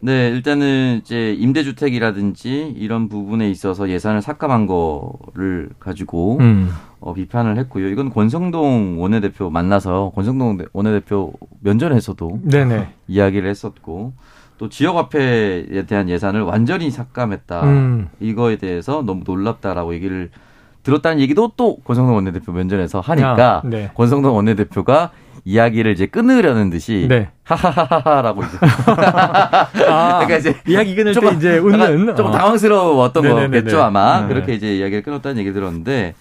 [0.00, 6.70] 네, 일단은 이제 임대주택이라든지 이런 부분에 있어서 예산을 삭감한 거를 가지고 음.
[7.00, 7.88] 어, 비판을 했고요.
[7.88, 12.88] 이건 권성동 원내대표 만나서 권성동 원내대표 면전에서도 네네.
[13.08, 14.12] 이야기를 했었고
[14.58, 17.64] 또 지역화폐에 대한 예산을 완전히 삭감했다.
[17.64, 18.08] 음.
[18.20, 20.30] 이거에 대해서 너무 놀랍다라고 얘기를
[20.82, 23.90] 들었다는 얘기도 또 권성동 원내대표 면전에서 하니까 아, 네.
[23.94, 25.10] 권성동 원내대표가
[25.46, 27.28] 이야기를 이제 끊으려는 듯이 네.
[27.44, 28.58] 하하하하라고 이제
[29.88, 32.30] 아, 그러니까 이제 이야기 끊을 때 이제 웃는 좀 어.
[32.32, 33.60] 당황스러웠던 네네네네.
[33.60, 34.28] 거겠죠 아마 네.
[34.28, 36.14] 그렇게 이제 이야기를 끊었다는 얘기를 들었는데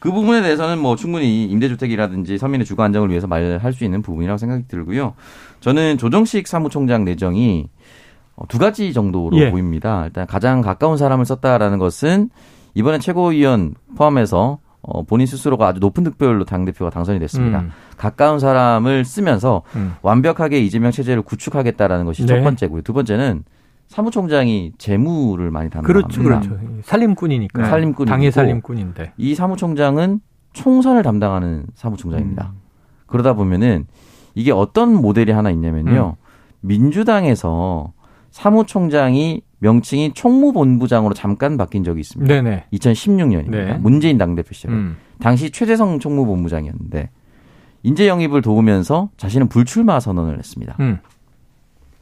[0.00, 4.64] 그 부분에 대해서는 뭐 충분히 임대주택이라든지 서민의 주거 안정을 위해서 말할 수 있는 부분이라고 생각이
[4.66, 5.14] 들고요.
[5.60, 7.68] 저는 조정식 사무총장 내정이
[8.34, 9.50] 어, 두 가지 정도로 예.
[9.50, 10.04] 보입니다.
[10.04, 12.30] 일단 가장 가까운 사람을 썼다라는 것은
[12.74, 14.58] 이번에 최고위원 포함해서
[14.90, 17.60] 어, 본인 스스로가 아주 높은 득표율로 당대표가 당선이 됐습니다.
[17.60, 17.70] 음.
[17.96, 19.94] 가까운 사람을 쓰면서 음.
[20.02, 22.28] 완벽하게 이재명 체제를 구축하겠다라는 것이 네.
[22.28, 22.82] 첫 번째고요.
[22.82, 23.44] 두 번째는
[23.88, 26.08] 사무총장이 재무를 많이 담당합니다.
[26.08, 26.58] 그렇죠, 그렇죠.
[26.84, 27.62] 살림꾼이니까.
[27.62, 27.68] 네.
[27.68, 30.20] 살림꾼 당의 살림꾼인데 이 사무총장은
[30.54, 32.52] 총선을 담당하는 사무총장입니다.
[32.54, 32.60] 음.
[33.06, 33.86] 그러다 보면은
[34.34, 36.16] 이게 어떤 모델이 하나 있냐면요.
[36.18, 36.24] 음.
[36.60, 37.92] 민주당에서
[38.30, 42.32] 사무총장이 명칭이 총무본부장으로 잠깐 바뀐 적이 있습니다.
[42.32, 42.64] 네네.
[42.72, 43.50] 2016년입니다.
[43.50, 43.74] 네.
[43.74, 44.74] 문재인 당대표 시절에.
[44.74, 44.96] 음.
[45.20, 47.10] 당시 최재성 총무본부장이었는데
[47.82, 50.76] 인재 영입을 도우면서 자신은 불출마 선언을 했습니다.
[50.80, 50.98] 음.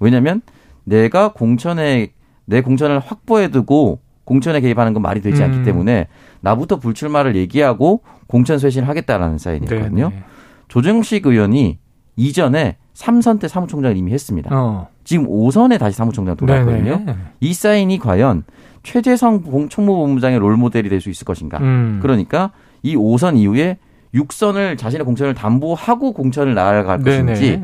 [0.01, 0.43] 왜냐하면
[0.85, 2.13] 내가 공천에
[2.45, 5.47] 내 공천을 확보해두고 공천에 개입하는 건 말이 되지 음.
[5.47, 6.09] 않기 때문에
[6.41, 10.11] 나부터 불출마를 얘기하고 공천 쇄신을 하겠다라는 사인이었거든요.
[10.11, 10.23] 네네.
[10.69, 11.79] 조정식 의원이
[12.17, 14.51] 이전에 3선 때 사무총장을 이미 했습니다.
[14.53, 14.89] 어.
[15.05, 17.05] 지금 5선에 다시 사무총장 돌아왔거든요.
[17.41, 18.45] 이 사인이 과연
[18.83, 21.59] 최재성 총무본부장의 롤모델이 될 수 있을 것인가.
[21.59, 21.99] 음.
[22.01, 23.79] 그러니까 이 5선 이후에
[24.15, 27.03] 6선을 자신의 공천을 담보하고 공천을 나아갈.
[27.03, 27.61] 것인지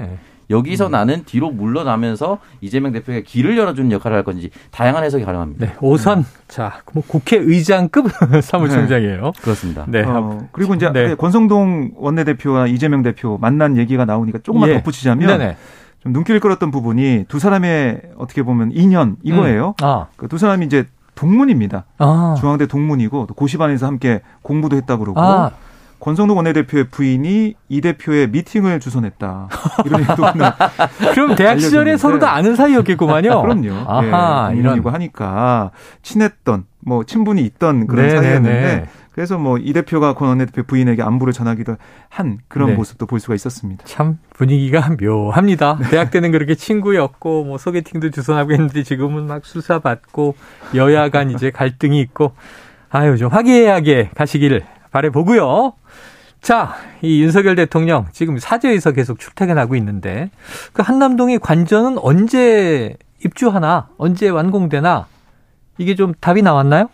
[0.52, 0.92] 여기서 음.
[0.92, 5.66] 나는 뒤로 물러나면서 이재명 대표에게 길을 열어주는 역할을 할 건지 다양한 해석이 가능합니다.
[5.66, 6.24] 네, 5선 음.
[6.46, 8.06] 자, 뭐 국회의장급
[8.42, 9.22] 사무총장이에요.
[9.22, 9.32] 네.
[9.42, 9.84] 그렇습니다.
[9.88, 10.02] 네.
[10.02, 11.14] 어, 그리고 이제 네.
[11.16, 14.74] 권성동 원내대표와 이재명 대표 만난 얘기가 나오니까 조금만 예.
[14.74, 15.56] 덧붙이자면 네네.
[16.00, 19.74] 좀 눈길을 끌었던 부분이 두 사람의 어떻게 보면 인연 이거예요.
[19.80, 19.84] 음.
[19.84, 20.06] 아.
[20.16, 21.84] 그 두 사람이 이제 동문입니다.
[21.98, 22.36] 아.
[22.40, 25.50] 중앙대 동문이고 또 고시반에서 함께 공부도 했다 그러고 아.
[26.02, 29.48] 권성동 원내대표의 부인이 이 대표의 미팅을 주선했다.
[29.86, 30.24] 이런 얘기도
[31.14, 33.40] 그럼 대학 시절에 서로 다 아는 사이였겠구만요.
[33.40, 33.72] 그럼요.
[33.86, 35.70] 아하, 예, 이런 거 하니까
[36.02, 38.20] 친했던 뭐 친분이 있던 그런 네네네.
[38.20, 41.76] 사이였는데 그래서 뭐 이 대표가 권 원내대표 부인에게 안부를 전하기도
[42.08, 42.74] 한 그런 네.
[42.74, 43.84] 모습도 볼 수가 있었습니다.
[43.86, 45.78] 참 분위기가 묘합니다.
[45.82, 45.88] 네.
[45.90, 50.34] 대학 때는 그렇게 친구였고 뭐 소개팅도 주선하고 했는데 지금은 막 수사받고
[50.74, 52.32] 여야 간 이제 갈등이 있고
[52.90, 55.74] 아유 좀 화기애애하게 가시길 바래보고요.
[56.42, 60.30] 자, 이 윤석열 대통령 지금 사저에서 계속 출퇴근하고 있는데
[60.72, 65.06] 그 한남동의 관전은 언제 입주하나 언제 완공되나
[65.78, 66.88] 이게 좀 답이 나왔나요?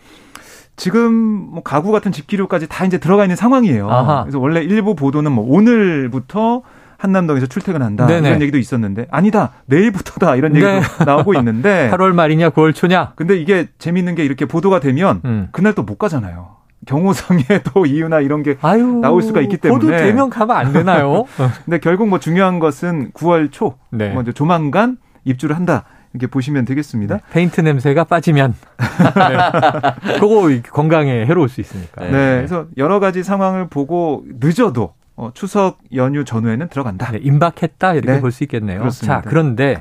[0.75, 3.89] 지금 뭐 가구 같은 집기류까지 다 이제 들어가 있는 상황이에요.
[3.89, 4.21] 아하.
[4.23, 6.61] 그래서 원래 일부 보도는 뭐 오늘부터
[6.97, 8.27] 한남동에서 출퇴근한다 네네.
[8.29, 10.81] 이런 얘기도 있었는데 아니다 내일부터다 이런 얘기도 네.
[11.05, 13.13] 나오고 있는데 8월 말이냐 9월 초냐.
[13.15, 15.47] 근데 이게 재밌는 게 이렇게 보도가 되면 음.
[15.51, 16.58] 그날 또 못 가잖아요.
[16.89, 21.25] 경호상의 또 이유나 이런 게 아유, 나올 수가 있기 때문에 모두 대면 가면 안 되나요?
[21.63, 24.09] 근데 결국 뭐 중요한 것은 9월 초 네.
[24.09, 25.85] 뭐 조만간 입주를 한다.
[26.13, 27.17] 이렇게 보시면 되겠습니다.
[27.17, 30.19] 네, 페인트 냄새가 빠지면 네.
[30.19, 32.03] 그거 건강에 해로울 수 있으니까.
[32.03, 32.11] 네.
[32.11, 32.35] 네.
[32.37, 37.11] 그래서 여러 가지 상황을 보고 늦어도 어, 추석 연휴 전후에는 들어간다.
[37.11, 38.21] 네, 임박했다 이렇게 네.
[38.21, 38.79] 볼수 있겠네요.
[38.79, 39.21] 그렇습니다.
[39.21, 39.79] 자, 그런데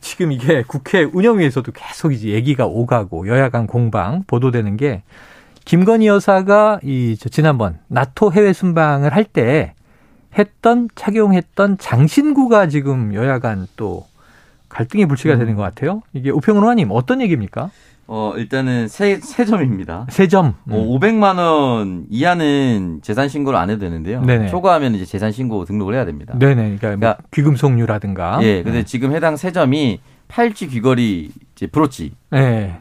[0.00, 5.02] 지금 이게 국회 운영위에서도 계속 이제 얘기가 오가고 여야 간 공방 보도되는 게
[5.64, 9.74] 김건희 여사가 이 지난번 나토 해외 순방을 할 때
[10.38, 14.06] 했던 착용했던 장신구가 지금 여야간 또
[14.68, 16.02] 갈등의 불씨가 되는 것 같아요.
[16.12, 17.70] 이게 우평은 의원님 어떤 얘기입니까?
[18.06, 20.06] 어, 일단은 세, 세 점입니다.
[20.08, 20.54] 세 점.
[20.68, 20.72] 음.
[20.72, 24.20] 어, 500만 원 이하는 재산 신고를 안 해도 되는데요.
[24.22, 24.48] 네네.
[24.48, 26.34] 초과하면 이제 재산 신고 등록을 해야 됩니다.
[26.38, 26.54] 네네.
[26.54, 28.38] 그러니까, 뭐 그러니까 귀금속류라든가.
[28.42, 28.62] 예.
[28.62, 28.84] 근데 네.
[28.84, 32.12] 지금 해당 세 점이 팔찌 귀걸이 이제 브로치거든요.
[32.30, 32.78] 네.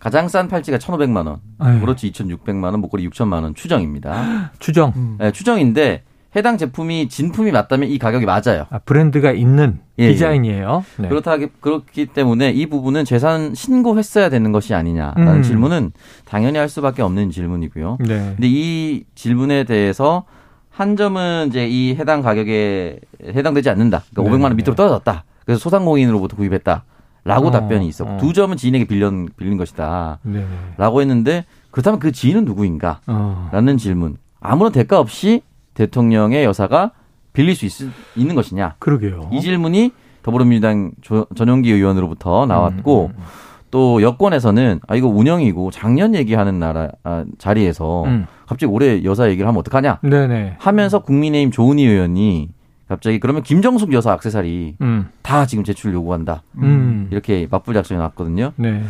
[0.00, 4.50] 가장 싼 팔찌가 1,500만 원, 브로치 2,600만 원, 목걸이 6천만 원 추정입니다.
[4.58, 4.92] 추정.
[4.96, 5.16] 음.
[5.20, 6.02] 네, 추정인데
[6.36, 8.66] 해당 제품이 진품이 맞다면 이 가격이 맞아요.
[8.70, 10.12] 아, 브랜드가 있는 예, 예.
[10.12, 10.84] 디자인이에요.
[10.98, 11.08] 네.
[11.08, 15.42] 그렇다 그렇기 때문에 이 부분은 재산 신고했어야 되는 것이 아니냐라는 음.
[15.42, 15.92] 질문은
[16.24, 17.98] 당연히 할 수밖에 없는 질문이고요.
[18.00, 18.06] 네.
[18.06, 20.24] 근데 이 질문에 대해서
[20.70, 24.04] 한 점은 이제 이 해당 가격에 해당되지 않는다.
[24.14, 24.38] 그러니까 네.
[24.38, 25.24] 500만 원 밑으로 떨어졌다.
[25.44, 26.84] 그래서 소상공인으로부터 구입했다.
[27.30, 28.16] 라고 어, 답변이 있었고 어.
[28.18, 30.18] 두 점은 지인에게 빌려, 빌린 것이다.
[30.22, 30.44] 네.
[30.76, 33.00] 라고 했는데 그렇다면 그 지인은 누구인가?
[33.06, 33.48] 어.
[33.52, 34.16] 라는 질문.
[34.40, 35.42] 아무런 대가 없이
[35.74, 36.92] 대통령의 여사가
[37.32, 37.72] 빌릴 수 있,
[38.16, 38.74] 있는 것이냐?
[38.78, 39.30] 그러게요.
[39.32, 40.90] 이 질문이 더불어민주당
[41.34, 43.24] 전용기 의원으로부터 나왔고 음, 음, 음.
[43.70, 48.26] 또 여권에서는 아 이거 운영이고 작년 얘기하는 나라 아, 자리에서 음.
[48.46, 50.56] 갑자기 올해 여사 얘기를 하면 어떡하냐 네네.
[50.58, 52.48] 하면서 국민의힘 조은희 의원이
[52.90, 55.08] 갑자기 그러면 김정숙 여사 악세사리 음.
[55.22, 57.06] 다 지금 제출 요구한다 음.
[57.12, 58.52] 이렇게 맞불 작성이 나왔거든요.
[58.56, 58.82] 네.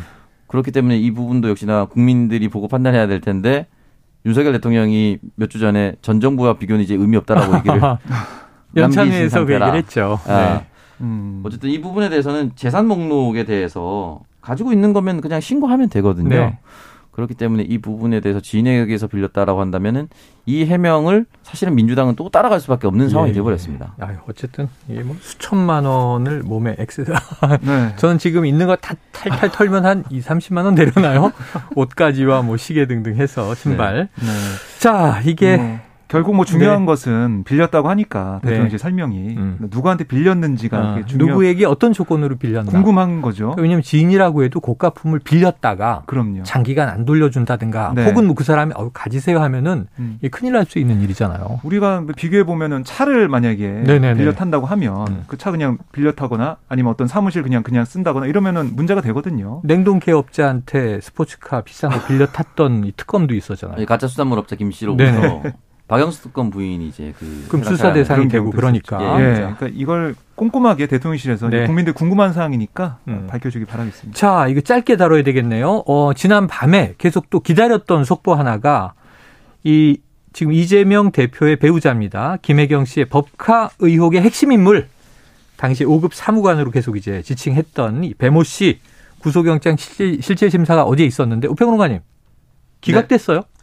[0.46, 3.66] 그렇기 때문에 이 부분도 역시나 국민들이 보고 판단해야 될 텐데
[4.24, 7.78] 윤석열 대통령이 몇 주 전에 전 정부와 비교는 이제 의미 없다라고 얘기를
[8.74, 10.18] 연찬회에서 그 얘기를 했죠.
[10.26, 10.66] 아, 네.
[11.02, 11.42] 음.
[11.44, 16.28] 어쨌든 이 부분에 대해서는 재산 목록에 대해서 가지고 있는 거면 그냥 신고하면 되거든요.
[16.30, 16.58] 네.
[17.10, 20.08] 그렇기 때문에 이 부분에 대해서 진행에게서 빌렸다라고 한다면은
[20.46, 23.94] 이 해명을 사실은 민주당은 또 따라갈 수밖에 없는 예, 상황이 되어버렸습니다.
[24.02, 24.16] 예.
[24.28, 27.04] 어쨌든 이게 뭐 수천만 원을 몸에 엑스.
[27.62, 27.94] 네.
[27.96, 31.32] 저는 지금 있는 거 다 탈탈 털면 한 2, 30만 원 내려나요?
[31.76, 34.08] 옷까지와 뭐 시계 등등 해서 신발.
[34.16, 34.26] 네.
[34.26, 34.32] 네.
[34.78, 35.80] 자, 이게 음.
[36.10, 36.86] 결국 뭐 중요한 네.
[36.86, 38.82] 것은 빌렸다고 하니까 대통령실 네.
[38.82, 39.58] 설명이 음.
[39.70, 41.26] 누구한테 빌렸는지가 아, 중요...
[41.26, 43.54] 누구에게 어떤 조건으로 빌렸나 궁금한 거죠.
[43.56, 46.42] 왜냐하면 지인이라고 해도 고가품을 빌렸다가 그럼요.
[46.42, 48.04] 장기간 안 돌려준다든가 네.
[48.06, 50.16] 혹은 뭐 그 사람이 어, 가지세요 하면은 음.
[50.20, 51.60] 이게 큰일 날 수 있는 일이잖아요.
[51.62, 54.14] 우리가 비교해 보면은 차를 만약에 네네네.
[54.14, 55.24] 빌려 탄다고 하면 음.
[55.26, 59.60] 그차 그냥 빌려 타거나 아니면 어떤 사무실 그냥 그냥 쓴다거나 이러면은 문제가 되거든요.
[59.64, 63.84] 냉동 개업자한테 스포츠카 비싼 거 빌려 탔던 이 특검도 있었잖아요.
[63.86, 65.42] 가짜 수산물 업자 김 씨로부터
[65.90, 69.20] 박영수 특검 부인이 이제 그 그럼 수사 대상이 되고 그러니까.
[69.20, 69.24] 예.
[69.24, 69.34] 예.
[69.34, 71.66] 그러니까 이걸 꼼꼼하게 대통령실에서 네.
[71.66, 73.26] 국민들 궁금한 사항이니까 음.
[73.28, 74.16] 밝혀주기 바라겠습니다.
[74.16, 75.82] 자, 이거 짧게 다뤄야 되겠네요.
[75.86, 78.94] 어, 지난 밤에 계속 또 기다렸던 속보 하나가
[79.64, 79.98] 이
[80.32, 82.36] 지금 이재명 대표의 배우자입니다.
[82.40, 84.86] 김혜경 씨의 법카 의혹의 핵심 인물.
[85.56, 88.78] 당시 5급 사무관으로 계속 이제 지칭했던 이 배모 씨
[89.18, 91.98] 구속영장 실질, 실질 심사가 어제 있었는데 우평론가님
[92.80, 93.38] 기각됐어요?
[93.40, 93.59] 네.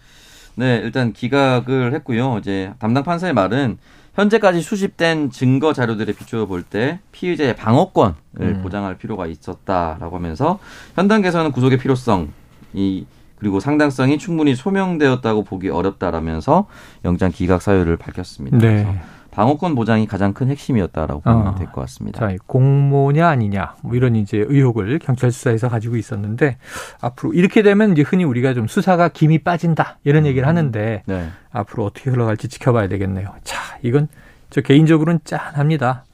[0.57, 2.39] 네, 일단 기각을 했고요.
[2.39, 3.77] 이제 담당 판사의 말은
[4.15, 8.59] 현재까지 수집된 증거 자료들에 비추어 볼 때 피의자의 방어권을 음.
[8.63, 10.57] 보장할 필요가 있었다라고 하면서
[10.95, 12.29] 현 단계에서는 구속의 필요성
[12.73, 13.05] 이
[13.37, 16.65] 그리고 상당성이 충분히 소명되었다고 보기 어렵다라면서
[17.05, 18.57] 영장 기각 사유를 밝혔습니다.
[18.57, 18.99] 네.
[19.37, 21.55] 방어권 보장이 가장 큰 핵심이었다라고 보면 어.
[21.55, 22.27] 될것 같습니다.
[22.27, 26.57] 자, 공모냐 아니냐 뭐 이런 이제 의혹을 경찰 수사에서 가지고 있었는데
[27.01, 30.25] 앞으로 이렇게 되면 이제 흔히 우리가 좀 수사가 김이 빠진다 이런 음.
[30.25, 31.29] 얘기를 하는데 네.
[31.51, 33.31] 앞으로 어떻게 흘러갈지 지켜봐야 되겠네요.
[33.43, 34.07] 자, 이건
[34.49, 36.05] 저 개인적으로는 짠합니다.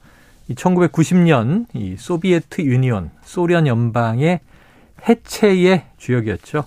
[0.48, 4.40] 이 1990년 이 소비에트 유니온 소련 연방의
[5.08, 6.64] 해체의 주역이었죠.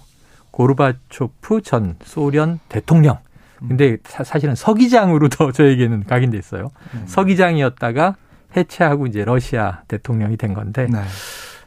[0.49, 3.19] 고르바초프 전 소련 대통령.
[3.59, 6.69] 근데 사, 실은 서기장으로 더 저에게는 각인돼 있어요.
[6.93, 7.03] 음.
[7.05, 8.15] 서기장이었다가
[8.55, 10.99] 해체하고 이제 러시아 대통령이 된 건데 네.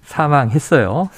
[0.03, 1.09] 사망했어요.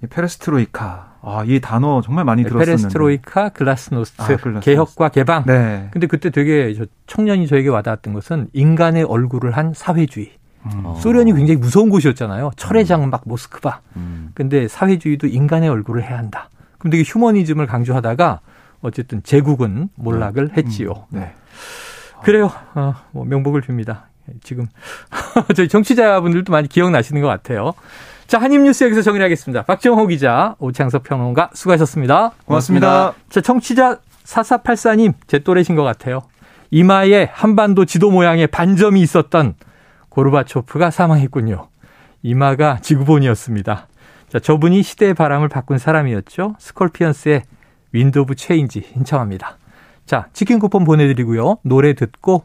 [0.00, 0.08] 네.
[0.08, 1.10] 페레스트로이카.
[1.22, 2.76] 아, 이 단어 정말 많이 네, 들었었는데.
[2.82, 4.64] 페레스트로이카, 글라스노스트, 아, 글라스노스트.
[4.70, 5.44] 개혁과 개방.
[5.44, 5.88] 네.
[5.90, 10.32] 근데 그때 되게 저 청년이 저에게 와닿았던 것은 인간의 얼굴을 한 사회주의.
[10.62, 10.94] 음.
[10.98, 12.52] 소련이 굉장히 무서운 곳이었잖아요.
[12.56, 13.80] 철회장 막 모스크바.
[13.96, 14.30] 음.
[14.34, 16.48] 근데 사회주의도 인간의 얼굴을 해야 한다.
[16.78, 18.40] 그럼 되게 휴머니즘을 강조하다가
[18.82, 20.54] 어쨌든 제국은 몰락을 네.
[20.56, 21.06] 했지요.
[21.12, 21.20] 음.
[21.20, 21.34] 네.
[22.22, 22.50] 그래요.
[22.74, 24.02] 어, 뭐 명복을 빕니다.
[24.42, 24.66] 지금
[25.56, 27.74] 저희 정치자분들도 많이 기억나시는 것 같아요.
[28.26, 29.62] 자, 한입뉴스 여기서 정리하겠습니다.
[29.62, 32.32] 박정호 기자, 오창석 평론가 수고하셨습니다.
[32.44, 33.14] 고맙습니다.
[33.28, 36.22] 자, 청취자 4484님, 제 또래신 것 같아요.
[36.70, 39.54] 이마에 한반도 지도 모양의 반점이 있었던
[40.10, 41.68] 고르바초프가 사망했군요.
[42.22, 43.88] 이마가 지구본이었습니다.
[44.28, 46.54] 자, 저분이 시대의 바람을 바꾼 사람이었죠.
[46.58, 47.42] 스콜피언스의
[47.92, 49.58] Wind of Change 신청합니다.
[50.06, 51.58] 자, 치킨 쿠폰 보내드리고요.
[51.62, 52.44] 노래 듣고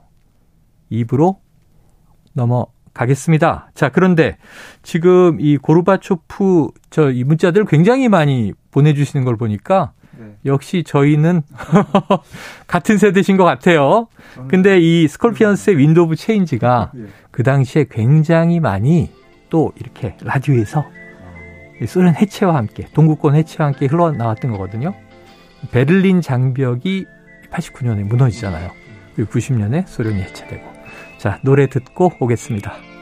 [0.89, 1.39] 2부로
[2.33, 3.71] 넘어가겠습니다.
[3.73, 4.37] 자, 그런데
[4.83, 10.35] 지금 이 고르바초프 저 이 문자들 굉장히 많이 보내주시는 걸 보니까 네.
[10.45, 11.41] 역시 저희는
[12.67, 14.07] 같은 세대신 것 같아요.
[14.47, 17.05] 근데 이 스콜피언스의 Wind of Change가 예.
[17.31, 19.11] 그 당시에 굉장히 많이
[19.49, 20.85] 또 이렇게 라디오에서
[21.87, 24.93] 소련 해체와 함께 동구권 해체와 함께 흘러나왔던 거거든요.
[25.71, 27.05] 베를린 장벽이
[27.51, 28.71] 89년에 무너지잖아요.
[29.15, 30.63] 그리고 90년에 소련이 해체되고.
[31.17, 32.94] 자, 노래 듣고 오겠습니다.